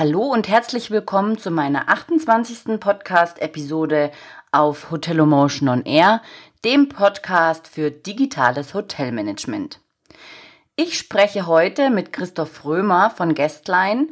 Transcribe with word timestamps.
Hallo 0.00 0.22
und 0.22 0.48
herzlich 0.48 0.90
willkommen 0.90 1.36
zu 1.36 1.50
meiner 1.50 1.90
28. 1.90 2.80
Podcast-Episode 2.80 4.10
auf 4.50 4.90
Hotelomotion 4.90 5.68
on 5.68 5.84
Air, 5.84 6.22
dem 6.64 6.88
Podcast 6.88 7.68
für 7.68 7.90
digitales 7.90 8.72
Hotelmanagement. 8.72 9.78
Ich 10.74 10.96
spreche 10.96 11.46
heute 11.46 11.90
mit 11.90 12.14
Christoph 12.14 12.64
Römer 12.64 13.10
von 13.10 13.34
Guestline 13.34 14.06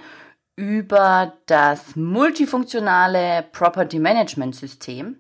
über 0.57 1.33
das 1.47 1.97
multifunktionale 1.97 3.47
Property 3.53 3.99
Management 3.99 4.57
System 4.57 5.17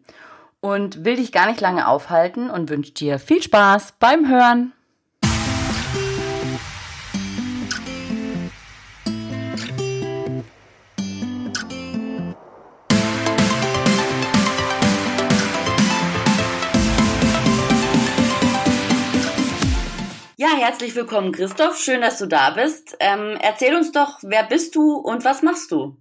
und 0.61 1.03
will 1.03 1.17
dich 1.17 1.33
gar 1.33 1.47
nicht 1.47 1.63
lange 1.63 1.89
aufhalten 1.89 2.51
und 2.51 2.69
wünsche 2.69 2.93
dir 2.93 3.19
viel 3.19 3.43
Spaß 3.43 3.95
beim 4.01 4.29
Hören. 4.29 4.75
Ja, 20.41 20.51
herzlich 20.57 20.95
willkommen, 20.95 21.33
Christoph. 21.33 21.77
Schön, 21.81 22.01
dass 22.01 22.19
du 22.19 22.27
da 22.27 22.51
bist. 22.51 22.97
Ähm, 23.01 23.37
erzähl 23.41 23.75
uns 23.75 23.91
doch, 23.91 24.21
wer 24.23 24.45
bist 24.45 24.77
du 24.77 24.93
und 24.95 25.25
was 25.25 25.43
machst 25.43 25.73
du? 25.73 25.97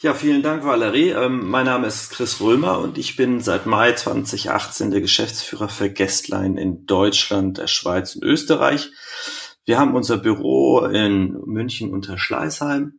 Ja, 0.00 0.14
vielen 0.14 0.42
Dank, 0.42 0.64
Valerie. 0.64 1.10
Ähm, 1.10 1.50
mein 1.50 1.66
Name 1.66 1.86
ist 1.86 2.10
Chris 2.10 2.40
Römer 2.40 2.78
und 2.78 2.96
ich 2.96 3.16
bin 3.16 3.42
seit 3.42 3.66
Mai 3.66 3.92
2018 3.92 4.92
der 4.92 5.02
Geschäftsführer 5.02 5.68
für 5.68 5.90
Guestline 5.90 6.58
in 6.58 6.86
Deutschland, 6.86 7.58
der 7.58 7.66
Schweiz 7.66 8.14
und 8.14 8.24
Österreich. 8.24 8.90
Wir 9.66 9.78
haben 9.78 9.94
unser 9.94 10.16
Büro 10.16 10.80
in 10.86 11.38
München 11.44 11.92
unter 11.92 12.16
Schleißheim. 12.16 12.98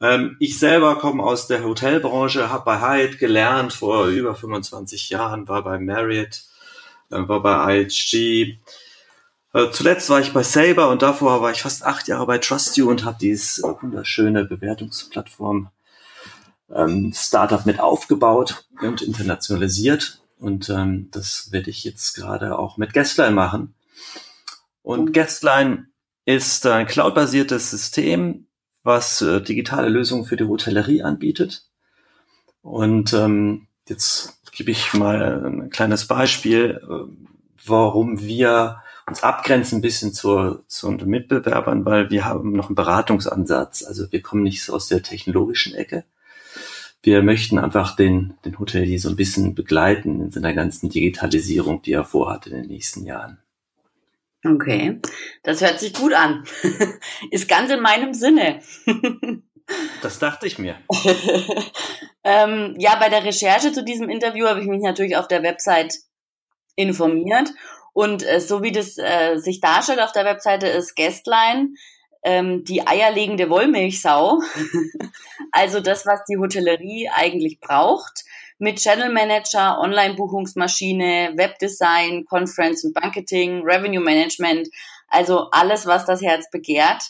Ähm, 0.00 0.36
ich 0.40 0.58
selber 0.58 0.98
komme 0.98 1.22
aus 1.22 1.46
der 1.46 1.62
Hotelbranche, 1.62 2.50
habe 2.50 2.64
bei 2.64 2.80
Hyatt 2.80 3.20
gelernt 3.20 3.72
vor 3.72 4.06
über 4.06 4.34
25 4.34 5.10
Jahren, 5.10 5.46
war 5.46 5.62
bei 5.62 5.78
Marriott, 5.78 6.42
äh, 7.12 7.28
war 7.28 7.40
bei 7.44 7.82
IHG, 7.82 8.58
äh, 9.56 9.70
zuletzt 9.70 10.10
war 10.10 10.20
ich 10.20 10.32
bei 10.34 10.42
Saber 10.42 10.90
und 10.90 11.00
davor 11.00 11.40
war 11.40 11.50
ich 11.50 11.62
fast 11.62 11.84
acht 11.84 12.08
Jahre 12.08 12.26
bei 12.26 12.36
Trust 12.36 12.76
You 12.76 12.90
und 12.90 13.04
habe 13.04 13.16
dieses 13.18 13.62
wunderschöne 13.62 14.44
Bewertungsplattform 14.44 15.70
ähm, 16.74 17.12
Startup 17.14 17.64
mit 17.64 17.80
aufgebaut 17.80 18.66
und 18.82 19.00
internationalisiert. 19.00 20.20
Und 20.38 20.68
ähm, 20.68 21.08
das 21.10 21.52
werde 21.52 21.70
ich 21.70 21.84
jetzt 21.84 22.14
gerade 22.14 22.58
auch 22.58 22.76
mit 22.76 22.92
Guestline 22.92 23.32
machen. 23.34 23.74
Und 24.82 25.14
Guestline 25.14 25.86
ist 26.26 26.66
ein 26.66 26.86
cloud-basiertes 26.86 27.70
System, 27.70 28.48
was 28.82 29.22
äh, 29.22 29.40
digitale 29.40 29.88
Lösungen 29.88 30.26
für 30.26 30.36
die 30.36 30.44
Hotellerie 30.44 31.02
anbietet. 31.02 31.64
Und 32.60 33.14
ähm, 33.14 33.68
jetzt 33.88 34.38
gebe 34.52 34.70
ich 34.70 34.92
mal 34.92 35.46
ein 35.46 35.70
kleines 35.70 36.06
Beispiel, 36.06 36.80
äh, 36.82 37.10
warum 37.64 38.20
wir 38.20 38.82
uns 39.06 39.22
abgrenzen 39.22 39.78
ein 39.78 39.82
bisschen 39.82 40.12
zu, 40.12 40.64
zu 40.66 40.88
unseren 40.88 41.08
Mitbewerbern, 41.08 41.84
weil 41.84 42.10
wir 42.10 42.24
haben 42.24 42.52
noch 42.52 42.66
einen 42.66 42.74
Beratungsansatz. 42.74 43.84
Also 43.84 44.10
wir 44.10 44.20
kommen 44.20 44.42
nicht 44.42 44.64
so 44.64 44.74
aus 44.74 44.88
der 44.88 45.02
technologischen 45.02 45.74
Ecke. 45.74 46.04
Wir 47.02 47.22
möchten 47.22 47.58
einfach 47.58 47.94
den, 47.94 48.34
den 48.44 48.58
Hotelier 48.58 48.98
so 48.98 49.08
ein 49.08 49.16
bisschen 49.16 49.54
begleiten 49.54 50.20
in 50.20 50.30
seiner 50.32 50.54
ganzen 50.54 50.90
Digitalisierung, 50.90 51.82
die 51.82 51.92
er 51.92 52.04
vorhat 52.04 52.48
in 52.48 52.54
den 52.54 52.66
nächsten 52.66 53.04
Jahren. 53.04 53.38
Okay, 54.44 55.00
das 55.44 55.60
hört 55.60 55.78
sich 55.78 55.92
gut 55.94 56.12
an. 56.12 56.44
Ist 57.30 57.48
ganz 57.48 57.70
in 57.70 57.80
meinem 57.80 58.12
Sinne. 58.12 58.60
Das 60.00 60.20
dachte 60.20 60.46
ich 60.46 60.60
mir. 60.60 60.76
ähm, 62.22 62.76
ja, 62.78 62.94
bei 63.00 63.08
der 63.08 63.24
Recherche 63.24 63.72
zu 63.72 63.82
diesem 63.82 64.08
Interview 64.08 64.46
habe 64.46 64.60
ich 64.60 64.68
mich 64.68 64.80
natürlich 64.80 65.16
auf 65.16 65.26
der 65.26 65.42
Website 65.42 65.92
informiert 66.76 67.48
und 67.96 68.28
äh, 68.28 68.42
so 68.42 68.62
wie 68.62 68.72
das 68.72 68.98
äh, 68.98 69.38
sich 69.38 69.62
darstellt 69.62 70.02
auf 70.02 70.12
der 70.12 70.26
Webseite 70.26 70.66
ist 70.66 70.96
Guestline 70.96 71.70
ähm, 72.22 72.62
die 72.62 72.86
eierlegende 72.86 73.48
Wollmilchsau. 73.48 74.42
also 75.50 75.80
das, 75.80 76.04
was 76.04 76.22
die 76.28 76.36
Hotellerie 76.36 77.08
eigentlich 77.08 77.58
braucht. 77.58 78.24
Mit 78.58 78.80
Channel 78.80 79.10
Manager, 79.10 79.80
Online-Buchungsmaschine, 79.80 81.32
Webdesign, 81.36 82.26
Conference 82.26 82.84
und 82.84 82.92
Banketing, 82.92 83.62
Revenue 83.64 84.02
Management. 84.02 84.68
Also 85.08 85.48
alles, 85.50 85.86
was 85.86 86.04
das 86.04 86.20
Herz 86.20 86.50
begehrt. 86.50 87.02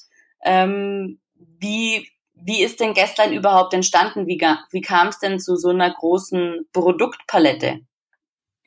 Ähm, 0.44 1.18
wie, 1.34 2.08
wie 2.34 2.62
ist 2.62 2.78
denn 2.78 2.94
Guestline 2.94 3.34
überhaupt 3.34 3.74
entstanden? 3.74 4.28
Wie, 4.28 4.40
wie 4.70 4.80
kam 4.82 5.08
es 5.08 5.18
denn 5.18 5.40
zu 5.40 5.56
so 5.56 5.70
einer 5.70 5.92
großen 5.92 6.68
Produktpalette? 6.72 7.80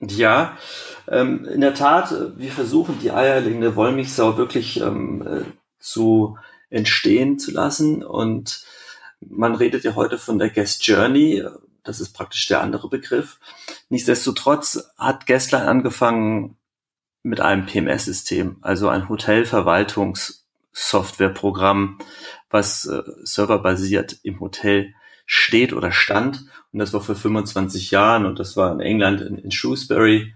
Ja, 0.01 0.57
ähm, 1.09 1.45
in 1.45 1.61
der 1.61 1.73
Tat, 1.73 2.13
wir 2.37 2.51
versuchen 2.51 2.99
die 2.99 3.11
eierlegende 3.11 3.75
Wollmilchsau 3.75 4.37
wirklich 4.37 4.79
ähm, 4.79 5.27
äh, 5.27 5.41
zu 5.79 6.37
entstehen 6.69 7.37
zu 7.37 7.51
lassen. 7.51 8.01
Und 8.03 8.63
man 9.19 9.55
redet 9.55 9.83
ja 9.83 9.95
heute 9.95 10.17
von 10.17 10.39
der 10.39 10.49
Guest 10.49 10.87
Journey. 10.87 11.43
Das 11.83 11.99
ist 11.99 12.13
praktisch 12.13 12.47
der 12.47 12.61
andere 12.61 12.87
Begriff. 12.87 13.41
Nichtsdestotrotz 13.89 14.89
hat 14.97 15.25
Guestline 15.25 15.67
angefangen 15.67 16.55
mit 17.21 17.41
einem 17.41 17.65
PMS-System, 17.65 18.59
also 18.61 18.87
ein 18.87 19.09
Hotelverwaltungssoftwareprogramm, 19.09 21.97
was 22.49 22.85
äh, 22.85 23.03
serverbasiert 23.23 24.19
im 24.23 24.39
Hotel 24.39 24.93
steht 25.31 25.73
oder 25.73 25.91
stand. 25.91 26.45
Und 26.73 26.79
das 26.79 26.91
war 26.91 27.01
vor 27.01 27.13
25 27.13 27.91
Jahren 27.91 28.25
und 28.25 28.39
das 28.39 28.57
war 28.57 28.73
in 28.73 28.79
England 28.79 29.21
in, 29.21 29.37
in 29.37 29.51
Shrewsbury. 29.51 30.33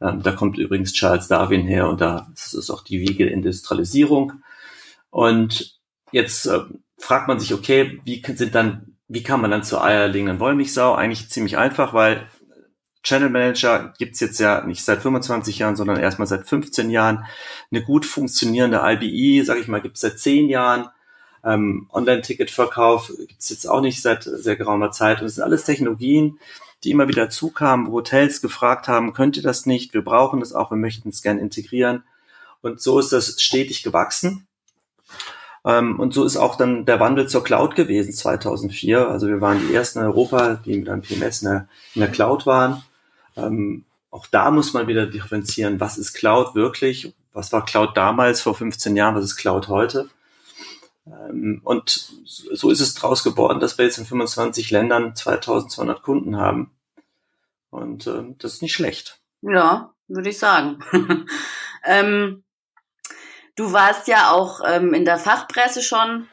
Ähm, 0.00 0.22
da 0.22 0.32
kommt 0.32 0.56
übrigens 0.56 0.94
Charles 0.94 1.28
Darwin 1.28 1.66
her 1.66 1.86
und 1.86 2.00
da 2.00 2.30
ist 2.34 2.54
es 2.54 2.70
auch 2.70 2.82
die 2.82 3.00
Wiege 3.00 3.24
der 3.26 3.34
Industrialisierung. 3.34 4.32
Und 5.10 5.78
jetzt 6.12 6.46
äh, 6.46 6.60
fragt 6.96 7.28
man 7.28 7.40
sich, 7.40 7.52
okay, 7.52 8.00
wie 8.06 8.22
sind 8.34 8.54
dann, 8.54 8.96
wie 9.06 9.22
kann 9.22 9.42
man 9.42 9.50
dann 9.50 9.64
zur 9.64 9.84
eierlegenden 9.84 10.40
Wollmilchsau? 10.40 10.94
Eigentlich 10.94 11.28
ziemlich 11.28 11.58
einfach, 11.58 11.92
weil 11.92 12.26
Channel 13.02 13.28
Manager 13.28 13.92
gibt's 13.98 14.20
jetzt 14.20 14.40
ja 14.40 14.64
nicht 14.64 14.82
seit 14.82 15.02
25 15.02 15.58
Jahren, 15.58 15.76
sondern 15.76 15.98
erstmal 15.98 16.26
seit 16.26 16.48
15 16.48 16.88
Jahren. 16.88 17.26
Eine 17.70 17.84
gut 17.84 18.06
funktionierende 18.06 18.80
IBE, 18.82 19.44
sage 19.44 19.60
ich 19.60 19.68
mal, 19.68 19.82
gibt's 19.82 20.00
seit 20.00 20.18
10 20.18 20.48
Jahren. 20.48 20.88
Ähm, 21.44 21.88
Online-Ticketverkauf 21.92 23.12
gibt's 23.28 23.48
jetzt 23.50 23.66
auch 23.68 23.80
nicht 23.80 24.00
seit 24.00 24.24
sehr 24.24 24.56
geraumer 24.56 24.90
Zeit. 24.92 25.20
Und 25.20 25.26
es 25.26 25.36
sind 25.36 25.44
alles 25.44 25.64
Technologien, 25.64 26.38
die 26.84 26.90
immer 26.90 27.08
wieder 27.08 27.30
zukamen, 27.30 27.88
wo 27.88 27.94
Hotels 27.94 28.40
gefragt 28.40 28.88
haben, 28.88 29.12
könnt 29.12 29.36
ihr 29.36 29.42
das 29.42 29.66
nicht? 29.66 29.94
Wir 29.94 30.02
brauchen 30.02 30.40
das 30.40 30.52
auch, 30.52 30.70
wir 30.70 30.76
möchten 30.76 31.08
es 31.08 31.22
gerne 31.22 31.40
integrieren. 31.40 32.04
Und 32.60 32.80
so 32.80 32.98
ist 32.98 33.12
das 33.12 33.40
stetig 33.40 33.82
gewachsen. 33.82 34.46
Ähm, 35.64 35.98
und 36.00 36.14
so 36.14 36.24
ist 36.24 36.36
auch 36.36 36.56
dann 36.56 36.84
der 36.86 37.00
Wandel 37.00 37.28
zur 37.28 37.44
Cloud 37.44 37.74
gewesen 37.74 38.12
2004. 38.12 39.08
Also 39.08 39.28
wir 39.28 39.40
waren 39.40 39.60
die 39.66 39.74
ersten 39.74 40.00
in 40.00 40.06
Europa, 40.06 40.60
die 40.64 40.76
mit 40.76 40.88
einem 40.88 41.02
PMS 41.02 41.42
in 41.42 41.48
der, 41.48 41.68
in 41.94 42.00
der 42.00 42.10
Cloud 42.10 42.46
waren. 42.46 42.82
Ähm, 43.36 43.84
auch 44.10 44.26
da 44.26 44.50
muss 44.50 44.74
man 44.74 44.88
wieder 44.88 45.06
differenzieren, 45.06 45.80
was 45.80 45.98
ist 45.98 46.12
Cloud 46.14 46.54
wirklich? 46.54 47.14
Was 47.32 47.52
war 47.52 47.64
Cloud 47.64 47.96
damals 47.96 48.40
vor 48.42 48.54
15 48.54 48.94
Jahren? 48.96 49.14
Was 49.14 49.24
ist 49.24 49.36
Cloud 49.36 49.68
heute? 49.68 50.10
Ähm, 51.06 51.60
und 51.64 51.90
so 52.24 52.70
ist 52.70 52.80
es 52.80 52.94
draus 52.94 53.24
geworden, 53.24 53.60
dass 53.60 53.78
wir 53.78 53.84
jetzt 53.84 53.98
in 53.98 54.06
25 54.06 54.70
Ländern 54.70 55.14
2200 55.14 56.02
Kunden 56.02 56.36
haben. 56.36 56.76
Und 57.70 58.06
äh, 58.06 58.24
das 58.38 58.54
ist 58.54 58.62
nicht 58.62 58.74
schlecht. 58.74 59.20
Ja, 59.40 59.94
würde 60.08 60.28
ich 60.28 60.38
sagen. 60.38 60.78
ähm, 61.84 62.44
du 63.56 63.72
warst 63.72 64.08
ja 64.08 64.30
auch 64.30 64.60
ähm, 64.64 64.94
in 64.94 65.04
der 65.04 65.18
Fachpresse 65.18 65.82
schon 65.82 66.28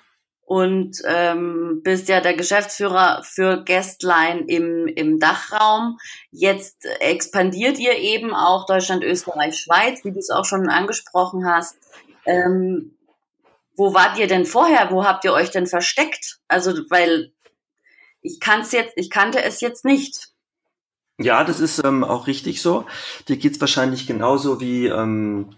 und 0.49 0.97
ähm, 1.05 1.81
bist 1.83 2.09
ja 2.09 2.21
der 2.21 2.33
Geschäftsführer 2.33 3.21
für 3.23 3.63
Guestline 3.63 4.45
im, 4.47 4.87
im 4.87 5.19
Dachraum. 5.19 5.97
Jetzt 6.31 6.85
expandiert 6.99 7.77
ihr 7.79 7.97
eben 7.97 8.33
auch 8.33 8.65
Deutschland, 8.65 9.03
Österreich, 9.03 9.57
Schweiz, 9.57 10.03
wie 10.03 10.11
du 10.11 10.17
es 10.17 10.31
auch 10.31 10.45
schon 10.45 10.67
angesprochen 10.67 11.45
hast. 11.45 11.77
Ähm, 12.25 12.97
wo 13.79 13.93
wart 13.93 14.19
ihr 14.19 14.27
denn 14.27 14.45
vorher? 14.45 14.91
Wo 14.91 15.05
habt 15.05 15.23
ihr 15.23 15.33
euch 15.33 15.49
denn 15.49 15.65
versteckt? 15.65 16.39
Also, 16.47 16.73
weil 16.89 17.31
ich 18.21 18.39
kann's 18.39 18.73
jetzt, 18.73 18.93
ich 18.97 19.09
kannte 19.09 19.41
es 19.41 19.61
jetzt 19.61 19.85
nicht. 19.85 20.27
Ja, 21.17 21.43
das 21.43 21.59
ist 21.59 21.83
ähm, 21.83 22.03
auch 22.03 22.27
richtig 22.27 22.61
so. 22.61 22.85
Dir 23.27 23.37
geht's 23.37 23.59
wahrscheinlich 23.59 24.05
genauso 24.05 24.61
wie 24.61 24.87
ähm, 24.87 25.55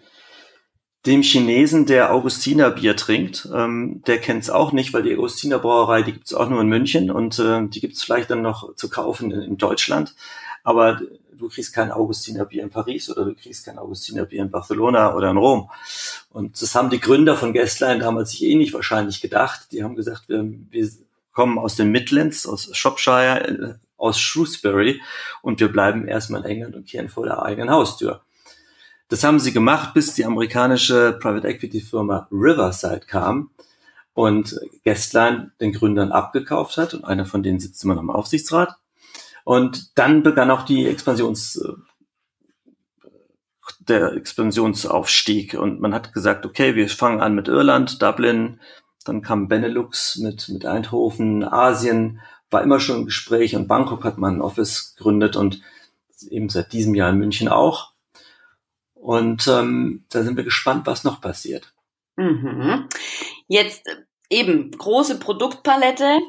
dem 1.06 1.24
Chinesen, 1.24 1.86
der 1.86 2.14
Augustiner 2.14 2.70
Bier 2.70 2.96
trinkt. 2.96 3.48
Ähm, 3.54 4.04
der 4.06 4.20
kennt's 4.20 4.50
auch 4.50 4.72
nicht, 4.72 4.94
weil 4.94 5.04
die 5.04 5.16
Augustiner 5.16 5.60
Brauerei, 5.60 6.04
die 6.04 6.14
gibt's 6.14 6.34
auch 6.34 6.50
nur 6.50 6.62
in 6.62 6.68
München 6.68 7.12
und 7.12 7.40
äh, 7.40 7.68
die 7.68 7.82
gibt's 7.82 8.04
vielleicht 8.04 8.30
dann 8.30 8.42
noch 8.42 8.76
zu 8.76 8.90
kaufen 8.90 9.32
in, 9.32 9.42
in 9.42 9.58
Deutschland. 9.58 10.16
Aber 10.64 11.02
du 11.32 11.50
kriegst 11.50 11.74
kein 11.74 11.92
Augustiner 11.92 12.46
Bier 12.46 12.64
in 12.64 12.70
Paris 12.70 13.10
oder 13.10 13.26
du 13.26 13.36
kriegst 13.36 13.66
kein 13.66 13.78
Augustiner 13.78 14.26
Bier 14.26 14.44
in 14.44 14.52
Barcelona 14.52 15.16
oder 15.16 15.32
in 15.32 15.38
Rom. 15.38 15.70
Und 16.30 16.62
das 16.62 16.76
haben 16.76 16.90
die 16.90 17.00
Gründer 17.00 17.36
von 17.36 17.54
Guestline 17.54 18.00
damals 18.00 18.32
sich 18.32 18.44
eh 18.44 18.56
nicht 18.56 18.74
wahrscheinlich 18.74 19.22
gedacht. 19.22 19.72
Die 19.72 19.84
haben 19.84 19.96
gesagt, 19.96 20.30
wir, 20.30 20.46
wir 20.70 20.90
kommen 21.32 21.58
aus 21.58 21.76
den 21.76 21.92
Midlands, 21.92 22.46
aus 22.46 22.76
Shropshire, 22.76 23.48
äh, 23.48 23.74
aus 23.98 24.20
Shrewsbury 24.20 25.02
und 25.42 25.60
wir 25.60 25.72
bleiben 25.72 26.08
erstmal 26.08 26.42
in 26.42 26.50
England 26.50 26.76
und 26.76 26.88
kehren 26.88 27.10
vor 27.10 27.26
der 27.26 27.44
eigenen 27.44 27.70
Haustür. 27.70 28.22
Das 29.10 29.24
haben 29.24 29.40
sie 29.40 29.52
gemacht, 29.52 29.94
bis 29.94 30.14
die 30.14 30.26
amerikanische 30.26 31.18
Private 31.22 31.48
Equity 31.48 31.82
Firma 31.82 32.28
Riverside 32.32 33.02
kam 33.02 33.52
und 34.14 34.60
Guestline 34.84 35.52
den 35.60 35.74
Gründern 35.74 36.12
abgekauft 36.12 36.78
hat 36.78 36.94
und 36.94 37.04
einer 37.04 37.26
von 37.26 37.44
denen 37.44 37.60
sitzt 37.60 37.84
immer 37.84 37.96
noch 37.96 38.02
im 38.02 38.10
Aufsichtsrat. 38.10 38.78
Und 39.44 39.98
dann 39.98 40.24
begann 40.24 40.52
auch 40.52 40.64
die 40.64 40.88
Expansions, 40.88 41.56
äh, 41.58 41.74
der 43.80 44.14
Expansionsaufstieg 44.14 45.56
und 45.56 45.82
man 45.82 45.94
hat 45.94 46.14
gesagt, 46.14 46.46
okay, 46.46 46.76
wir 46.76 46.88
fangen 46.90 47.22
an 47.22 47.36
mit 47.36 47.48
Irland, 47.48 48.02
Dublin, 48.02 48.60
dann 49.06 49.22
kam 49.22 49.48
Benelux 49.48 50.18
mit, 50.18 50.50
mit 50.50 50.66
Eindhoven, 50.66 51.44
Asien 51.44 52.22
war 52.52 52.62
immer 52.62 52.80
schon 52.80 52.98
im 52.98 53.06
Gespräch 53.06 53.56
und 53.56 53.68
Bangkok 53.68 54.04
hat 54.04 54.18
man 54.18 54.36
ein 54.36 54.42
Office 54.42 54.96
gegründet 54.96 55.36
und 55.36 55.62
eben 56.30 56.50
seit 56.50 56.74
diesem 56.74 56.94
Jahr 56.94 57.10
in 57.10 57.18
München 57.18 57.48
auch. 57.48 57.94
Und 58.94 59.48
ähm, 59.48 60.06
da 60.10 60.22
sind 60.22 60.38
wir 60.38 60.44
gespannt, 60.44 60.86
was 60.86 61.04
noch 61.04 61.22
passiert. 61.22 61.74
Mhm. 62.18 62.88
Jetzt 63.48 63.88
eben 64.30 64.70
große 64.72 65.18
Produktpalette. 65.18 66.20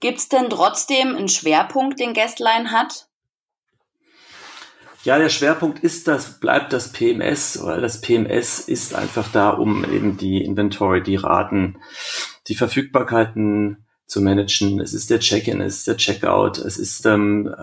Gibt's 0.00 0.28
denn 0.28 0.48
trotzdem 0.48 1.14
einen 1.14 1.28
Schwerpunkt, 1.28 2.00
den 2.00 2.14
Guestline 2.14 2.70
hat? 2.70 3.06
Ja, 5.02 5.18
der 5.18 5.30
Schwerpunkt 5.30 5.78
ist 5.80 6.08
das, 6.08 6.40
bleibt 6.40 6.74
das 6.74 6.92
PMS, 6.92 7.62
weil 7.62 7.80
das 7.80 8.02
PMS 8.02 8.60
ist 8.60 8.94
einfach 8.94 9.30
da, 9.32 9.50
um 9.50 9.84
eben 9.84 10.18
die 10.18 10.44
Inventory, 10.44 11.02
die 11.02 11.16
Raten, 11.16 11.78
die 12.48 12.54
Verfügbarkeiten 12.54 13.86
zu 14.06 14.20
managen. 14.20 14.78
Es 14.80 14.92
ist 14.92 15.08
der 15.08 15.20
Check-in, 15.20 15.62
es 15.62 15.78
ist 15.78 15.86
der 15.86 15.96
Checkout, 15.96 16.58
es 16.58 16.76
ist 16.76 17.06
ähm, 17.06 17.54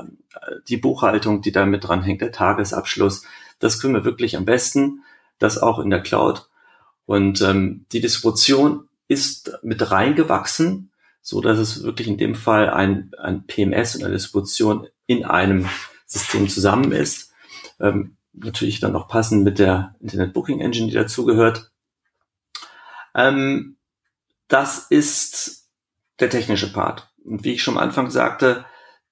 die 0.67 0.77
Buchhaltung, 0.77 1.41
die 1.41 1.51
da 1.51 1.65
mit 1.65 1.83
dranhängt, 1.83 2.21
der 2.21 2.31
Tagesabschluss. 2.31 3.23
Das 3.59 3.79
können 3.79 3.93
wir 3.93 4.05
wirklich 4.05 4.35
am 4.35 4.45
besten, 4.45 5.03
das 5.37 5.61
auch 5.61 5.77
in 5.77 5.91
der 5.91 6.01
Cloud. 6.01 6.49
Und 7.05 7.41
ähm, 7.41 7.85
die 7.91 8.01
Distribution 8.01 8.87
ist 9.07 9.59
mit 9.61 9.91
reingewachsen, 9.91 10.91
so 11.27 11.41
dass 11.41 11.59
es 11.59 11.83
wirklich 11.83 12.07
in 12.07 12.17
dem 12.17 12.35
Fall 12.35 12.69
ein, 12.69 13.11
ein 13.19 13.45
PMS 13.45 13.97
und 13.97 14.05
eine 14.05 14.13
Distribution 14.13 14.87
in 15.07 15.25
einem 15.25 15.67
System 16.05 16.47
zusammen 16.47 16.93
ist. 16.93 17.33
Ähm, 17.81 18.15
natürlich 18.31 18.79
dann 18.79 18.95
auch 18.95 19.09
passend 19.09 19.43
mit 19.43 19.59
der 19.59 19.93
Internet 19.99 20.31
Booking 20.31 20.61
Engine, 20.61 20.87
die 20.87 20.93
dazugehört. 20.93 21.69
Ähm, 23.13 23.75
das 24.47 24.87
ist 24.89 25.67
der 26.21 26.29
technische 26.29 26.71
Part. 26.71 27.11
Und 27.25 27.43
wie 27.43 27.55
ich 27.55 27.61
schon 27.61 27.75
am 27.75 27.83
Anfang 27.83 28.09
sagte, 28.09 28.63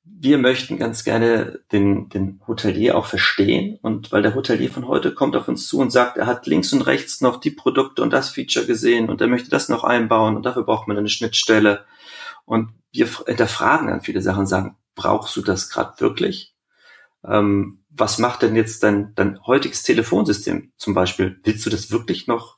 wir 0.06 0.38
möchten 0.38 0.78
ganz 0.78 1.04
gerne 1.04 1.60
den, 1.72 2.10
den 2.10 2.42
Hotelier 2.48 2.98
auch 2.98 3.06
verstehen. 3.06 3.78
Und 3.82 4.12
weil 4.12 4.22
der 4.22 4.36
Hotelier 4.36 4.72
von 4.72 4.88
heute 4.88 5.14
kommt 5.14 5.36
auf 5.36 5.48
uns 5.48 5.68
zu 5.68 5.80
und 5.80 5.92
sagt, 5.92 6.18
er 6.18 6.28
hat 6.28 6.48
links 6.48 6.72
und 6.74 6.82
rechts 6.84 7.22
noch 7.22 7.40
die 7.40 7.52
Produkte 7.52 8.02
und 8.02 8.14
das 8.14 8.30
Feature 8.30 8.66
gesehen 8.66 9.10
und 9.10 9.22
er 9.22 9.28
möchte 9.28 9.50
das 9.50 9.70
noch 9.70 9.84
einbauen 9.84 10.36
und 10.36 10.46
dafür 10.46 10.64
braucht 10.64 10.88
man 10.88 10.98
eine 10.98 11.10
Schnittstelle. 11.10 11.86
Und 12.46 12.70
wir 12.92 13.08
hinterfragen 13.26 13.88
dann 13.88 14.02
viele 14.02 14.22
Sachen, 14.22 14.46
sagen, 14.48 14.78
brauchst 14.96 15.36
du 15.36 15.42
das 15.42 15.70
gerade 15.70 16.00
wirklich? 16.00 16.56
ähm, 17.28 17.80
was 17.90 18.18
macht 18.18 18.42
denn 18.42 18.56
jetzt 18.56 18.84
dein, 18.84 19.14
dein 19.16 19.40
heutiges 19.46 19.84
Telefonsystem 19.84 20.72
zum 20.78 20.94
Beispiel? 20.94 21.40
Willst 21.44 21.66
du 21.66 21.70
das 21.70 21.92
wirklich 21.92 22.28
noch 22.28 22.58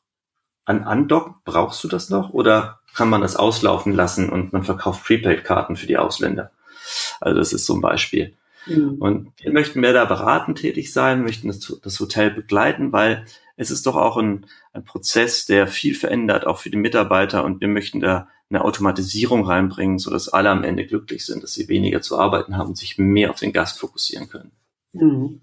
an 0.66 0.84
andocken? 0.84 1.36
Brauchst 1.46 1.84
du 1.84 1.88
das 1.88 2.10
noch? 2.10 2.32
Oder 2.32 2.80
kann 2.96 3.10
man 3.10 3.22
das 3.22 3.36
auslaufen 3.36 3.94
lassen 3.94 4.30
und 4.30 4.54
man 4.54 4.64
verkauft 4.64 5.06
Prepaid-Karten 5.06 5.76
für 5.76 5.88
die 5.88 5.98
Ausländer? 5.98 6.52
Also 7.20 7.38
das 7.38 7.54
ist 7.54 7.66
so 7.66 7.76
ein 7.76 7.82
Beispiel. 7.82 8.34
Mhm. 8.66 8.96
Und 9.00 9.34
wir 9.42 9.52
möchten 9.52 9.80
mehr 9.80 9.94
da 9.94 10.06
beratend 10.06 10.60
tätig 10.60 10.92
sein, 10.94 11.24
möchten 11.24 11.48
das, 11.48 11.80
das 11.82 12.00
Hotel 12.00 12.32
begleiten, 12.32 12.92
weil 12.92 13.26
es 13.56 13.72
ist 13.72 13.86
doch 13.88 13.96
auch 13.96 14.18
ein, 14.18 14.46
ein 14.74 14.84
Prozess, 14.84 15.46
der 15.46 15.68
viel 15.68 15.96
verändert, 15.96 16.46
auch 16.46 16.60
für 16.60 16.70
die 16.70 16.78
Mitarbeiter. 16.78 17.44
Und 17.44 17.62
wir 17.62 17.68
möchten 17.68 18.00
da 18.00 18.28
eine 18.50 18.64
Automatisierung 18.64 19.46
reinbringen, 19.46 20.00
so 20.00 20.12
dass 20.12 20.30
alle 20.30 20.50
am 20.50 20.64
Ende 20.64 20.86
glücklich 20.86 21.26
sind, 21.26 21.44
dass 21.44 21.54
sie 21.54 21.68
weniger 21.68 22.02
zu 22.02 22.18
arbeiten 22.18 22.58
haben 22.58 22.70
und 22.70 22.78
sich 22.78 22.98
mehr 22.98 23.30
auf 23.32 23.40
den 23.40 23.54
Gast 23.54 23.80
fokussieren 23.80 24.30
können. 24.30 24.52
Mhm. 24.94 25.42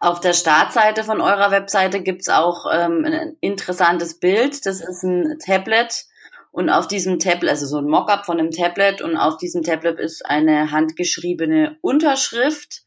Auf 0.00 0.20
der 0.20 0.32
Startseite 0.32 1.04
von 1.04 1.20
eurer 1.20 1.50
Webseite 1.50 2.02
gibt's 2.02 2.28
auch 2.28 2.66
ähm, 2.72 3.04
ein 3.04 3.36
interessantes 3.40 4.18
Bild. 4.18 4.66
Das 4.66 4.80
ist 4.80 5.04
ein 5.04 5.38
Tablet 5.38 6.06
und 6.54 6.70
auf 6.70 6.86
diesem 6.86 7.18
Tablet, 7.18 7.50
also 7.50 7.66
so 7.66 7.78
ein 7.78 7.88
Mockup 7.88 8.24
von 8.24 8.38
einem 8.38 8.52
Tablet 8.52 9.02
und 9.02 9.16
auf 9.16 9.38
diesem 9.38 9.64
Tablet 9.64 9.98
ist 9.98 10.24
eine 10.24 10.70
handgeschriebene 10.70 11.78
Unterschrift. 11.80 12.84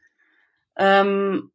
Ähm, 0.77 1.51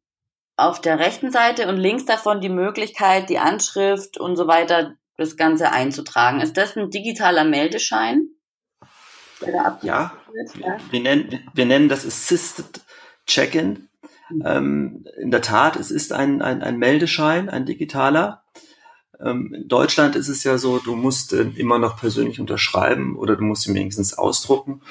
auf 0.55 0.79
der 0.79 0.99
rechten 0.99 1.31
Seite 1.31 1.67
und 1.67 1.77
links 1.77 2.05
davon 2.05 2.39
die 2.39 2.49
Möglichkeit, 2.49 3.29
die 3.29 3.39
Anschrift 3.39 4.19
und 4.19 4.35
so 4.35 4.45
weiter, 4.45 4.93
das 5.17 5.37
Ganze 5.37 5.71
einzutragen. 5.71 6.39
Ist 6.39 6.55
das 6.55 6.77
ein 6.77 6.91
digitaler 6.91 7.45
Meldeschein? 7.45 8.27
Ja, 9.41 9.79
ja. 9.81 10.13
Wir, 10.91 11.01
nennen, 11.01 11.49
wir 11.55 11.65
nennen 11.65 11.89
das 11.89 12.05
Assisted 12.05 12.81
Check-in. 13.25 13.89
Mhm. 14.29 14.43
Ähm, 14.45 15.05
in 15.17 15.31
der 15.31 15.41
Tat, 15.41 15.77
es 15.77 15.89
ist 15.89 16.13
ein, 16.13 16.43
ein, 16.43 16.61
ein 16.61 16.77
Meldeschein, 16.77 17.49
ein 17.49 17.65
digitaler. 17.65 18.43
Ähm, 19.19 19.53
in 19.53 19.67
Deutschland 19.67 20.15
ist 20.15 20.27
es 20.27 20.43
ja 20.43 20.57
so, 20.57 20.79
du 20.79 20.95
musst 20.95 21.33
äh, 21.33 21.43
immer 21.55 21.79
noch 21.79 21.97
persönlich 21.99 22.39
unterschreiben 22.39 23.15
oder 23.15 23.35
du 23.35 23.43
musst 23.43 23.67
ihn 23.67 23.75
wenigstens 23.75 24.17
ausdrucken. 24.17 24.81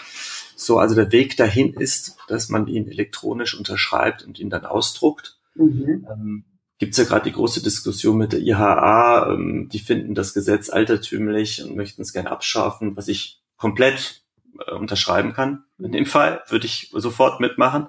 So, 0.56 0.78
also 0.78 0.94
der 0.94 1.10
Weg 1.12 1.36
dahin 1.36 1.74
ist, 1.74 2.16
dass 2.28 2.48
man 2.48 2.66
ihn 2.66 2.88
elektronisch 2.88 3.54
unterschreibt 3.58 4.24
und 4.24 4.38
ihn 4.38 4.50
dann 4.50 4.64
ausdruckt. 4.64 5.38
Mhm. 5.54 6.06
Ähm, 6.10 6.44
Gibt 6.78 6.92
es 6.92 6.98
ja 6.98 7.04
gerade 7.04 7.24
die 7.24 7.32
große 7.32 7.62
Diskussion 7.62 8.16
mit 8.16 8.32
der 8.32 8.40
IHA, 8.40 9.32
ähm, 9.32 9.69
die 9.72 9.78
finden 9.78 10.14
das 10.14 10.34
Gesetz 10.34 10.69
altertümlich 10.70 11.62
und 11.62 11.76
möchten 11.76 12.02
es 12.02 12.12
gerne 12.12 12.30
abschaffen, 12.30 12.96
was 12.96 13.08
ich 13.08 13.40
komplett 13.56 14.22
äh, 14.66 14.72
unterschreiben 14.72 15.32
kann. 15.32 15.64
In 15.78 15.92
dem 15.92 16.06
Fall 16.06 16.42
würde 16.48 16.66
ich 16.66 16.90
sofort 16.92 17.40
mitmachen. 17.40 17.88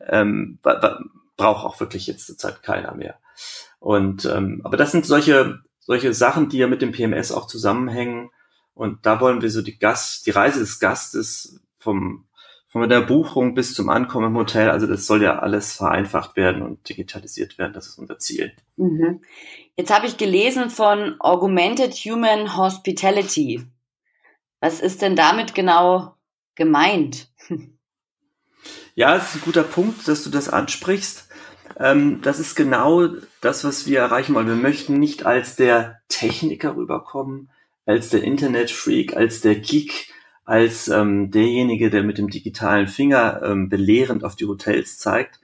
Ähm, 0.00 0.58
braucht 1.36 1.64
auch 1.64 1.80
wirklich 1.80 2.06
jetzt 2.06 2.26
zur 2.26 2.36
Zeit 2.36 2.62
keiner 2.62 2.94
mehr. 2.94 3.18
Und 3.78 4.24
ähm, 4.24 4.60
aber 4.64 4.76
das 4.76 4.92
sind 4.92 5.06
solche 5.06 5.60
solche 5.78 6.12
Sachen, 6.12 6.48
die 6.48 6.58
ja 6.58 6.66
mit 6.66 6.82
dem 6.82 6.92
PMS 6.92 7.32
auch 7.32 7.46
zusammenhängen. 7.46 8.30
Und 8.74 9.06
da 9.06 9.20
wollen 9.20 9.42
wir 9.42 9.50
so 9.50 9.62
die 9.62 9.78
Gast, 9.78 10.26
die 10.26 10.30
Reise 10.30 10.60
des 10.60 10.80
Gastes 10.80 11.60
vom 11.78 12.28
von 12.70 12.86
der 12.86 13.00
Buchung 13.00 13.54
bis 13.54 13.72
zum 13.74 13.88
Ankommen 13.88 14.26
im 14.26 14.36
Hotel, 14.36 14.68
also 14.68 14.86
das 14.86 15.06
soll 15.06 15.22
ja 15.22 15.38
alles 15.38 15.72
vereinfacht 15.72 16.36
werden 16.36 16.62
und 16.62 16.86
digitalisiert 16.86 17.56
werden. 17.56 17.72
Das 17.72 17.86
ist 17.86 17.98
unser 17.98 18.18
Ziel. 18.18 18.52
Mhm. 18.76 19.22
Jetzt 19.76 19.94
habe 19.94 20.06
ich 20.06 20.18
gelesen 20.18 20.68
von 20.68 21.16
Augmented 21.18 21.94
Human 21.94 22.58
Hospitality. 22.58 23.64
Was 24.60 24.80
ist 24.80 25.00
denn 25.00 25.16
damit 25.16 25.54
genau 25.54 26.14
gemeint? 26.54 27.28
Ja, 28.94 29.14
es 29.14 29.28
ist 29.28 29.34
ein 29.36 29.42
guter 29.42 29.62
Punkt, 29.62 30.08
dass 30.08 30.24
du 30.24 30.30
das 30.30 30.48
ansprichst. 30.48 31.27
Ähm, 31.78 32.20
das 32.22 32.40
ist 32.40 32.54
genau 32.56 33.08
das, 33.40 33.64
was 33.64 33.86
wir 33.86 34.00
erreichen 34.00 34.34
wollen. 34.34 34.48
Wir 34.48 34.56
möchten 34.56 34.98
nicht 34.98 35.24
als 35.24 35.56
der 35.56 36.00
Techniker 36.08 36.76
rüberkommen, 36.76 37.50
als 37.86 38.10
der 38.10 38.22
Internetfreak, 38.22 39.16
als 39.16 39.40
der 39.40 39.54
Geek, 39.56 40.12
als 40.44 40.88
ähm, 40.88 41.30
derjenige, 41.30 41.90
der 41.90 42.02
mit 42.02 42.18
dem 42.18 42.28
digitalen 42.28 42.88
Finger 42.88 43.42
ähm, 43.42 43.68
belehrend 43.68 44.24
auf 44.24 44.34
die 44.34 44.46
Hotels 44.46 44.98
zeigt, 44.98 45.40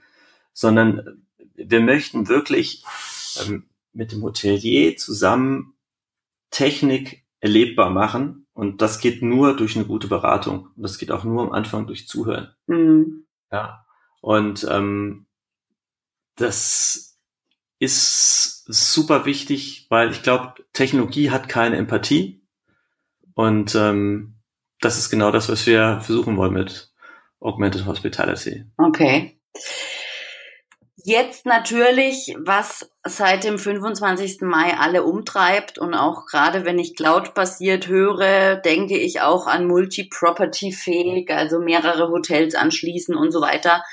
sondern 0.53 1.23
wir 1.55 1.81
möchten 1.81 2.29
wirklich 2.29 2.85
ähm, 3.47 3.67
mit 3.93 4.13
dem 4.13 4.23
Hotelier 4.23 4.97
zusammen 4.97 5.75
Technik 6.51 7.25
erlebbar 7.41 7.91
machen 7.91 8.47
und 8.55 8.81
das 8.81 8.99
geht 8.99 9.23
nur 9.23 9.57
durch 9.57 9.77
eine 9.77 9.85
gute 9.85 10.09
Beratung 10.09 10.69
und 10.77 10.83
das 10.83 10.99
geht 10.99 11.11
auch 11.11 11.25
nur 11.25 11.43
am 11.43 11.53
Anfang 11.53 11.87
durch 11.87 12.09
Zuhören. 12.09 12.55
Mhm. 12.67 13.27
Ja 13.53 13.85
und 14.25 14.67
ähm, 14.71 15.27
das 16.37 17.19
ist 17.79 18.65
super 18.67 19.25
wichtig, 19.27 19.87
weil 19.91 20.11
ich 20.11 20.23
glaube, 20.23 20.55
Technologie 20.73 21.31
hat 21.31 21.49
keine 21.49 21.77
Empathie 21.77 22.43
und 23.35 23.75
ähm, 23.75 24.37
das 24.81 24.99
ist 24.99 25.11
genau 25.11 25.31
das, 25.31 25.49
was 25.49 25.67
wir 25.67 26.01
versuchen 26.01 26.37
wollen 26.37 26.53
mit 26.53 26.93
Augmented 27.41 27.87
Hospitality. 27.87 28.65
Okay. 28.79 29.39
Jetzt 31.07 31.45
natürlich, 31.45 32.35
was 32.39 32.91
seit 33.05 33.45
dem 33.45 33.59
25. 33.59 34.41
Mai 34.41 34.75
alle 34.79 35.03
umtreibt 35.03 35.79
und 35.79 35.93
auch 35.93 36.25
gerade 36.25 36.65
wenn 36.65 36.79
ich 36.79 36.97
Cloud-basiert 36.97 37.89
höre, 37.89 38.57
denke 38.57 38.97
ich 38.97 39.21
auch 39.21 39.47
an 39.47 39.67
Multi-Property-fähig, 39.67 41.31
also 41.31 41.61
mehrere 41.61 42.09
Hotels 42.09 42.55
anschließen 42.55 43.15
und 43.15 43.33
so 43.33 43.43
weiter. 43.43 43.85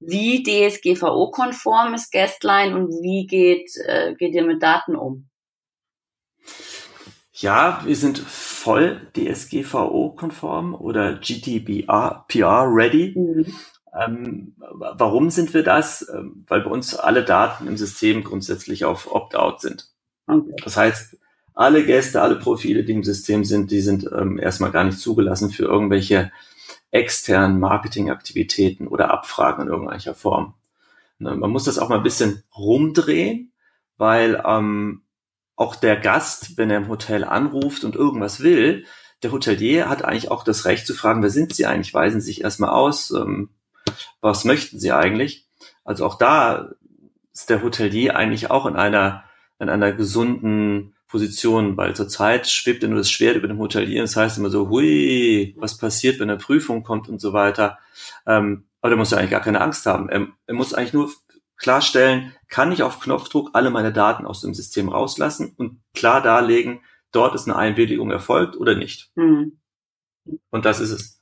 Wie 0.00 0.42
DSGVO-konform 0.42 1.94
ist 1.94 2.10
Guestline 2.10 2.74
und 2.74 2.88
wie 3.02 3.26
geht, 3.26 3.70
äh, 3.86 4.14
geht 4.14 4.34
ihr 4.34 4.44
mit 4.44 4.62
Daten 4.62 4.96
um? 4.96 5.28
Ja, 7.32 7.82
wir 7.84 7.96
sind 7.96 8.18
voll 8.18 9.00
DSGVO-konform 9.16 10.74
oder 10.74 11.14
GDPR-ready. 11.14 13.14
Mhm. 13.16 13.46
Ähm, 13.98 14.54
warum 14.58 15.30
sind 15.30 15.54
wir 15.54 15.62
das? 15.62 16.08
Ähm, 16.14 16.44
weil 16.48 16.62
bei 16.62 16.70
uns 16.70 16.94
alle 16.94 17.24
Daten 17.24 17.66
im 17.66 17.76
System 17.76 18.24
grundsätzlich 18.24 18.84
auf 18.84 19.10
Opt-out 19.10 19.60
sind. 19.60 19.88
Okay. 20.26 20.54
Das 20.62 20.76
heißt, 20.76 21.16
alle 21.54 21.84
Gäste, 21.84 22.22
alle 22.22 22.36
Profile, 22.36 22.84
die 22.84 22.92
im 22.92 23.04
System 23.04 23.44
sind, 23.44 23.70
die 23.70 23.80
sind 23.80 24.08
ähm, 24.16 24.38
erstmal 24.38 24.70
gar 24.70 24.84
nicht 24.84 24.98
zugelassen 24.98 25.50
für 25.50 25.64
irgendwelche 25.64 26.30
externen 26.90 27.60
Marketingaktivitäten 27.60 28.88
oder 28.88 29.10
Abfragen 29.10 29.62
in 29.62 29.72
irgendwelcher 29.72 30.14
Form. 30.14 30.54
Ne, 31.18 31.36
man 31.36 31.50
muss 31.50 31.64
das 31.64 31.78
auch 31.78 31.88
mal 31.88 31.98
ein 31.98 32.02
bisschen 32.02 32.42
rumdrehen, 32.56 33.52
weil 33.96 34.42
ähm, 34.44 35.02
auch 35.56 35.76
der 35.76 35.96
Gast, 35.96 36.56
wenn 36.56 36.70
er 36.70 36.78
im 36.78 36.88
Hotel 36.88 37.24
anruft 37.24 37.84
und 37.84 37.94
irgendwas 37.94 38.40
will, 38.40 38.86
der 39.22 39.32
Hotelier 39.32 39.88
hat 39.88 40.02
eigentlich 40.02 40.30
auch 40.30 40.42
das 40.42 40.64
Recht 40.64 40.86
zu 40.86 40.94
fragen, 40.94 41.22
wer 41.22 41.30
sind 41.30 41.54
Sie 41.54 41.66
eigentlich? 41.66 41.92
Weisen 41.92 42.20
Sie 42.20 42.28
sich 42.28 42.40
erstmal 42.42 42.70
aus, 42.70 43.10
ähm, 43.10 43.50
was 44.20 44.44
möchten 44.44 44.80
Sie 44.80 44.92
eigentlich? 44.92 45.46
Also 45.84 46.06
auch 46.06 46.16
da 46.16 46.70
ist 47.32 47.50
der 47.50 47.62
Hotelier 47.62 48.16
eigentlich 48.16 48.50
auch 48.50 48.66
in 48.66 48.76
einer, 48.76 49.24
in 49.58 49.68
einer 49.68 49.92
gesunden 49.92 50.94
Position, 51.10 51.76
weil 51.76 51.94
zurzeit 51.96 52.48
schwebt 52.48 52.82
ja 52.82 52.88
nur 52.88 52.98
das 52.98 53.10
Schwert 53.10 53.36
über 53.36 53.48
dem 53.48 53.58
Hotelier. 53.58 54.02
Das 54.02 54.16
heißt 54.16 54.38
immer 54.38 54.50
so, 54.50 54.68
hui, 54.68 55.54
was 55.58 55.76
passiert, 55.76 56.20
wenn 56.20 56.30
eine 56.30 56.38
Prüfung 56.38 56.82
kommt 56.82 57.08
und 57.08 57.20
so 57.20 57.32
weiter. 57.32 57.78
Ähm, 58.26 58.64
aber 58.80 58.90
der 58.90 58.98
muss 58.98 59.10
ja 59.10 59.18
eigentlich 59.18 59.30
gar 59.30 59.40
keine 59.40 59.60
Angst 59.60 59.86
haben. 59.86 60.08
Er, 60.08 60.28
er 60.46 60.54
muss 60.54 60.72
eigentlich 60.72 60.92
nur 60.92 61.10
klarstellen, 61.56 62.34
kann 62.48 62.72
ich 62.72 62.82
auf 62.82 63.00
Knopfdruck 63.00 63.50
alle 63.52 63.70
meine 63.70 63.92
Daten 63.92 64.24
aus 64.24 64.40
dem 64.40 64.54
System 64.54 64.88
rauslassen 64.88 65.52
und 65.56 65.80
klar 65.94 66.22
darlegen, 66.22 66.80
dort 67.12 67.34
ist 67.34 67.46
eine 67.46 67.56
Einwilligung 67.56 68.10
erfolgt 68.10 68.56
oder 68.56 68.74
nicht. 68.74 69.10
Mhm. 69.14 69.58
Und 70.50 70.64
das 70.64 70.80
ist 70.80 70.90
es. 70.90 71.20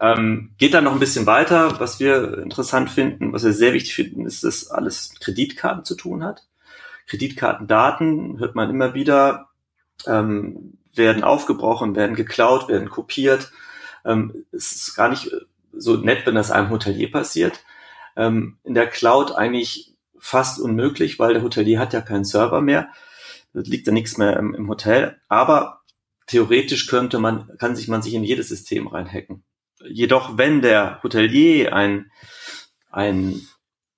Ähm, 0.00 0.54
geht 0.58 0.74
dann 0.74 0.84
noch 0.84 0.92
ein 0.92 1.00
bisschen 1.00 1.26
weiter. 1.26 1.78
Was 1.78 2.00
wir 2.00 2.38
interessant 2.38 2.90
finden, 2.90 3.32
was 3.32 3.44
wir 3.44 3.52
sehr 3.52 3.74
wichtig 3.74 3.94
finden, 3.94 4.26
ist, 4.26 4.44
dass 4.44 4.70
alles 4.70 5.10
mit 5.12 5.20
Kreditkarten 5.20 5.84
zu 5.84 5.94
tun 5.94 6.24
hat. 6.24 6.46
Kreditkartendaten 7.06 8.38
hört 8.38 8.54
man 8.54 8.70
immer 8.70 8.94
wieder, 8.94 9.48
ähm, 10.06 10.78
werden 10.94 11.24
aufgebrochen, 11.24 11.96
werden 11.96 12.16
geklaut, 12.16 12.68
werden 12.68 12.88
kopiert. 12.88 13.50
Ähm, 14.04 14.46
es 14.52 14.72
ist 14.72 14.94
gar 14.94 15.08
nicht 15.08 15.30
so 15.72 15.96
nett, 15.96 16.26
wenn 16.26 16.34
das 16.34 16.50
einem 16.50 16.70
Hotelier 16.70 17.10
passiert 17.10 17.64
ähm, 18.16 18.58
in 18.64 18.74
der 18.74 18.86
Cloud 18.86 19.32
eigentlich 19.32 19.94
fast 20.18 20.60
unmöglich, 20.60 21.18
weil 21.18 21.34
der 21.34 21.42
Hotelier 21.42 21.78
hat 21.78 21.92
ja 21.92 22.00
keinen 22.00 22.24
Server 22.24 22.60
mehr. 22.60 22.88
Das 23.52 23.66
liegt 23.66 23.86
ja 23.86 23.92
nichts 23.92 24.16
mehr 24.16 24.36
im, 24.36 24.54
im 24.54 24.68
Hotel. 24.68 25.20
Aber 25.28 25.82
theoretisch 26.26 26.86
könnte 26.86 27.18
man, 27.18 27.56
kann 27.58 27.76
sich 27.76 27.88
man 27.88 28.02
sich 28.02 28.14
in 28.14 28.24
jedes 28.24 28.48
System 28.48 28.86
reinhacken. 28.86 29.44
Jedoch, 29.86 30.38
wenn 30.38 30.62
der 30.62 31.02
Hotelier 31.02 31.74
ein, 31.74 32.10
ein 32.90 33.46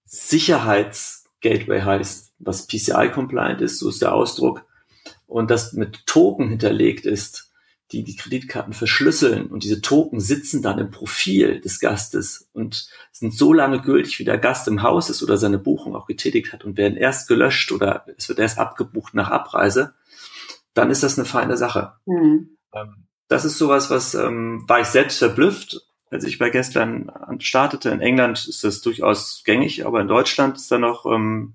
Sicherheitsgateway 0.04 1.82
heißt, 1.82 2.25
was 2.38 2.66
PCI-compliant 2.66 3.60
ist, 3.60 3.78
so 3.78 3.88
ist 3.88 4.02
der 4.02 4.14
Ausdruck, 4.14 4.64
und 5.26 5.50
das 5.50 5.72
mit 5.72 6.06
Token 6.06 6.48
hinterlegt 6.48 7.06
ist, 7.06 7.52
die 7.92 8.02
die 8.02 8.16
Kreditkarten 8.16 8.72
verschlüsseln 8.72 9.46
und 9.46 9.62
diese 9.62 9.80
Token 9.80 10.18
sitzen 10.18 10.60
dann 10.60 10.78
im 10.78 10.90
Profil 10.90 11.60
des 11.60 11.78
Gastes 11.78 12.48
und 12.52 12.88
sind 13.12 13.32
so 13.32 13.52
lange 13.52 13.80
gültig, 13.80 14.18
wie 14.18 14.24
der 14.24 14.38
Gast 14.38 14.66
im 14.66 14.82
Haus 14.82 15.08
ist 15.08 15.22
oder 15.22 15.36
seine 15.36 15.58
Buchung 15.58 15.94
auch 15.94 16.06
getätigt 16.06 16.52
hat 16.52 16.64
und 16.64 16.76
werden 16.76 16.96
erst 16.96 17.28
gelöscht 17.28 17.70
oder 17.70 18.04
es 18.16 18.28
wird 18.28 18.40
erst 18.40 18.58
abgebucht 18.58 19.14
nach 19.14 19.30
Abreise, 19.30 19.94
dann 20.74 20.90
ist 20.90 21.04
das 21.04 21.16
eine 21.16 21.26
feine 21.26 21.56
Sache. 21.56 21.92
Mhm. 22.06 22.56
Das 23.28 23.44
ist 23.44 23.56
sowas, 23.56 23.88
was 23.88 24.14
ähm, 24.14 24.64
war 24.66 24.80
ich 24.80 24.88
selbst 24.88 25.18
verblüfft, 25.18 25.80
als 26.10 26.24
ich 26.24 26.38
bei 26.38 26.50
Gestern 26.50 27.10
startete. 27.38 27.90
In 27.90 28.00
England 28.00 28.46
ist 28.48 28.64
das 28.64 28.80
durchaus 28.82 29.42
gängig, 29.44 29.86
aber 29.86 30.00
in 30.00 30.08
Deutschland 30.08 30.56
ist 30.56 30.70
da 30.70 30.78
noch 30.78 31.06
ähm, 31.06 31.54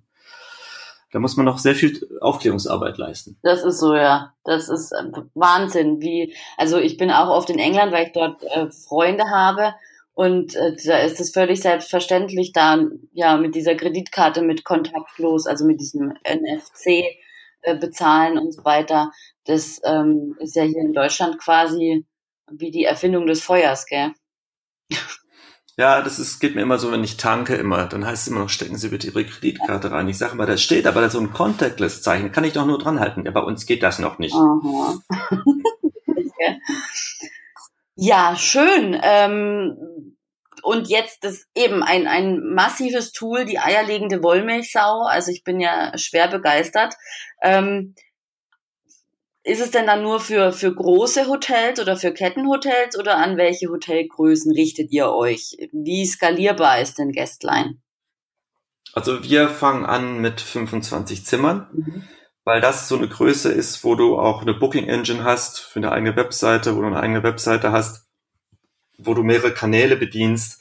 da 1.11 1.19
muss 1.19 1.35
man 1.35 1.45
noch 1.45 1.57
sehr 1.57 1.75
viel 1.75 1.99
Aufklärungsarbeit 2.21 2.97
leisten. 2.97 3.37
Das 3.43 3.63
ist 3.63 3.79
so, 3.79 3.95
ja. 3.95 4.33
Das 4.43 4.69
ist 4.69 4.91
äh, 4.91 5.03
Wahnsinn. 5.33 6.01
Wie, 6.01 6.33
also 6.57 6.77
ich 6.77 6.97
bin 6.97 7.11
auch 7.11 7.29
oft 7.29 7.49
in 7.49 7.59
England, 7.59 7.91
weil 7.91 8.07
ich 8.07 8.13
dort 8.13 8.43
äh, 8.43 8.69
Freunde 8.71 9.25
habe. 9.29 9.73
Und 10.13 10.55
äh, 10.55 10.75
da 10.85 10.99
ist 10.99 11.19
es 11.19 11.31
völlig 11.31 11.61
selbstverständlich, 11.61 12.53
da 12.53 12.79
ja 13.13 13.37
mit 13.37 13.55
dieser 13.55 13.75
Kreditkarte 13.75 14.41
mit 14.41 14.63
kontaktlos, 14.63 15.47
also 15.47 15.65
mit 15.65 15.79
diesem 15.79 16.13
NFC 16.23 17.03
äh, 17.61 17.75
bezahlen 17.77 18.37
und 18.37 18.53
so 18.53 18.63
weiter. 18.63 19.11
Das 19.45 19.81
ähm, 19.83 20.35
ist 20.39 20.55
ja 20.55 20.63
hier 20.63 20.81
in 20.81 20.93
Deutschland 20.93 21.39
quasi 21.39 22.05
wie 22.51 22.71
die 22.71 22.83
Erfindung 22.83 23.27
des 23.27 23.41
Feuers, 23.41 23.85
gell? 23.85 24.11
Ja, 25.81 26.03
das 26.03 26.19
ist, 26.19 26.39
geht 26.39 26.53
mir 26.53 26.61
immer 26.61 26.77
so, 26.77 26.91
wenn 26.91 27.03
ich 27.03 27.17
tanke 27.17 27.55
immer, 27.55 27.87
dann 27.87 28.05
heißt 28.05 28.21
es 28.21 28.27
immer 28.27 28.41
noch, 28.41 28.49
stecken 28.49 28.77
Sie 28.77 28.89
bitte 28.89 29.07
Ihre 29.07 29.25
Kreditkarte 29.25 29.89
rein. 29.89 30.07
Ich 30.07 30.19
sage 30.19 30.35
mal, 30.35 30.45
da 30.45 30.55
steht 30.55 30.85
aber 30.85 31.01
da 31.01 31.09
so 31.09 31.19
ein 31.19 31.33
Contactless-Zeichen, 31.33 32.31
kann 32.31 32.43
ich 32.43 32.53
doch 32.53 32.67
nur 32.67 32.77
dran 32.77 32.99
halten. 32.99 33.25
Ja, 33.25 33.31
bei 33.31 33.39
uns 33.39 33.65
geht 33.65 33.81
das 33.81 33.97
noch 33.97 34.19
nicht. 34.19 34.35
Ja, 37.95 38.35
schön. 38.35 38.99
Ähm, 39.03 40.15
und 40.63 40.87
jetzt 40.87 41.23
ist 41.23 41.47
eben 41.53 41.83
ein, 41.83 42.07
ein 42.07 42.39
massives 42.53 43.11
Tool, 43.11 43.45
die 43.45 43.59
eierlegende 43.59 44.23
Wollmilchsau. 44.23 45.03
Also 45.03 45.31
ich 45.31 45.43
bin 45.43 45.59
ja 45.59 45.95
schwer 45.97 46.27
begeistert. 46.27 46.95
Ähm, 47.43 47.93
ist 49.43 49.61
es 49.61 49.71
denn 49.71 49.87
dann 49.87 50.03
nur 50.03 50.19
für, 50.19 50.51
für 50.51 50.73
große 50.73 51.27
Hotels 51.27 51.79
oder 51.79 51.97
für 51.97 52.13
Kettenhotels 52.13 52.97
oder 52.97 53.17
an 53.17 53.37
welche 53.37 53.69
Hotelgrößen 53.69 54.51
richtet 54.51 54.91
ihr 54.91 55.09
euch? 55.09 55.57
Wie 55.71 56.05
skalierbar 56.05 56.79
ist 56.79 56.99
denn 56.99 57.11
Guestline? 57.11 57.81
Also 58.93 59.23
wir 59.23 59.49
fangen 59.49 59.85
an 59.85 60.19
mit 60.19 60.41
25 60.41 61.25
Zimmern, 61.25 61.67
mhm. 61.73 62.03
weil 62.43 62.61
das 62.61 62.87
so 62.87 62.97
eine 62.97 63.07
Größe 63.07 63.51
ist, 63.51 63.83
wo 63.83 63.95
du 63.95 64.19
auch 64.19 64.41
eine 64.41 64.53
Booking 64.53 64.87
Engine 64.87 65.23
hast 65.23 65.59
für 65.59 65.79
eine 65.79 65.91
eigene 65.91 66.15
Webseite, 66.15 66.75
wo 66.75 66.81
du 66.81 66.87
eine 66.87 66.99
eigene 66.99 67.23
Webseite 67.23 67.71
hast, 67.71 68.05
wo 68.97 69.13
du 69.13 69.23
mehrere 69.23 69.53
Kanäle 69.53 69.95
bedienst, 69.95 70.60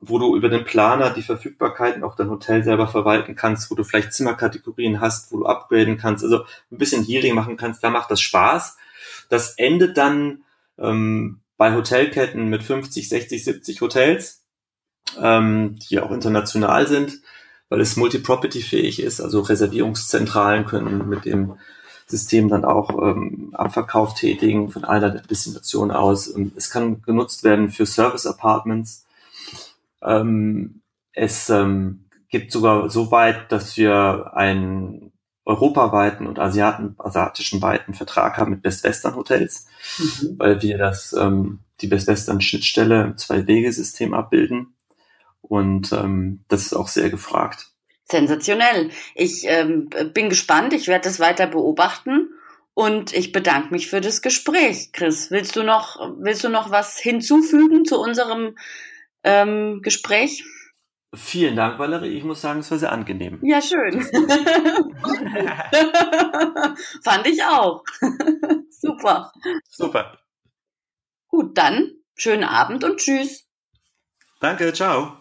wo 0.00 0.18
du 0.18 0.34
über 0.34 0.48
den 0.48 0.64
Planer 0.64 1.10
die 1.10 1.22
Verfügbarkeiten 1.22 2.02
auch 2.04 2.16
dein 2.16 2.30
Hotel 2.30 2.64
selber 2.64 2.88
verwalten 2.88 3.34
kannst, 3.34 3.70
wo 3.70 3.74
du 3.74 3.84
vielleicht 3.84 4.14
Zimmerkategorien 4.14 5.00
hast, 5.00 5.30
wo 5.30 5.38
du 5.38 5.46
upgraden 5.46 5.98
kannst, 5.98 6.24
also 6.24 6.44
ein 6.72 6.78
bisschen 6.78 7.04
Healing 7.04 7.34
machen 7.34 7.58
kannst, 7.58 7.84
da 7.84 7.90
macht 7.90 8.10
das 8.10 8.20
Spaß. 8.20 8.78
Das 9.28 9.54
endet 9.58 9.98
dann 9.98 10.42
ähm, 10.78 11.40
bei 11.58 11.74
Hotelketten 11.74 12.48
mit 12.48 12.62
50, 12.62 13.08
60, 13.08 13.44
70 13.44 13.80
Hotels, 13.82 14.42
ähm, 15.20 15.78
die 15.90 16.00
auch 16.00 16.10
international 16.10 16.86
sind, 16.86 17.20
weil 17.68 17.82
es 17.82 17.96
multi-property-fähig 17.96 19.02
ist, 19.02 19.20
also 19.20 19.40
Reservierungszentralen 19.40 20.64
können 20.64 21.08
mit 21.10 21.26
dem 21.26 21.58
System 22.06 22.48
dann 22.48 22.64
auch 22.64 22.90
ähm, 23.02 23.50
Abverkauf 23.52 24.14
tätigen 24.14 24.70
von 24.70 24.84
einer 24.84 25.10
Destination 25.10 25.90
aus. 25.90 26.34
Es 26.56 26.70
kann 26.70 27.02
genutzt 27.02 27.44
werden 27.44 27.70
für 27.70 27.86
Service-Apartments, 27.86 29.04
ähm, 30.02 30.82
es 31.12 31.50
ähm, 31.50 32.06
gibt 32.28 32.52
sogar 32.52 32.88
so 32.90 33.10
weit, 33.10 33.50
dass 33.52 33.76
wir 33.76 34.32
einen 34.34 35.12
europaweiten 35.44 36.26
und 36.26 36.38
Asiaten, 36.38 36.94
asiatischen 36.98 37.60
weiten 37.60 37.94
Vertrag 37.94 38.38
haben 38.38 38.52
mit 38.52 38.62
Best 38.62 38.84
Western 38.84 39.16
Hotels, 39.16 39.66
mhm. 39.98 40.38
weil 40.38 40.62
wir 40.62 40.78
das, 40.78 41.12
ähm, 41.12 41.60
die 41.80 41.88
Best 41.88 42.06
Western 42.06 42.40
Schnittstelle 42.40 43.02
im 43.02 43.16
Zwei-Wege-System 43.16 44.14
abbilden. 44.14 44.74
Und 45.40 45.92
ähm, 45.92 46.44
das 46.48 46.66
ist 46.66 46.74
auch 46.74 46.88
sehr 46.88 47.10
gefragt. 47.10 47.70
Sensationell. 48.04 48.90
Ich 49.14 49.44
ähm, 49.46 49.88
bin 50.12 50.28
gespannt. 50.28 50.72
Ich 50.72 50.88
werde 50.88 51.04
das 51.04 51.20
weiter 51.20 51.46
beobachten. 51.46 52.28
Und 52.74 53.12
ich 53.12 53.32
bedanke 53.32 53.72
mich 53.72 53.88
für 53.88 54.00
das 54.00 54.22
Gespräch. 54.22 54.92
Chris, 54.92 55.30
willst 55.30 55.56
du 55.56 55.62
noch, 55.62 55.98
willst 56.18 56.44
du 56.44 56.48
noch 56.48 56.70
was 56.70 56.98
hinzufügen 56.98 57.84
zu 57.84 58.00
unserem 58.00 58.56
ähm, 59.24 59.80
Gespräch. 59.82 60.44
Vielen 61.14 61.56
Dank, 61.56 61.78
Valerie. 61.78 62.16
Ich 62.16 62.22
muss 62.22 62.40
sagen, 62.40 62.60
es 62.60 62.70
war 62.70 62.78
sehr 62.78 62.92
angenehm. 62.92 63.40
Ja, 63.42 63.60
schön. 63.60 64.00
Fand 67.02 67.26
ich 67.26 67.42
auch. 67.42 67.82
Super. 68.70 69.32
Super. 69.68 70.18
Gut, 71.26 71.58
dann 71.58 71.90
schönen 72.14 72.44
Abend 72.44 72.84
und 72.84 72.98
tschüss. 72.98 73.48
Danke, 74.40 74.72
ciao. 74.72 75.19